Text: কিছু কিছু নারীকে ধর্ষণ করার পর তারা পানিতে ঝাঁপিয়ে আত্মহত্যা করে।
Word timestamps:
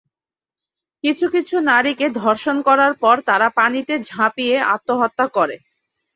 কিছু 1.03 1.25
কিছু 1.29 1.55
নারীকে 1.69 2.07
ধর্ষণ 2.19 2.57
করার 2.67 2.93
পর 3.01 3.15
তারা 3.29 3.47
পানিতে 3.57 3.93
ঝাঁপিয়ে 4.09 4.55
আত্মহত্যা 4.73 5.25
করে। 5.35 5.55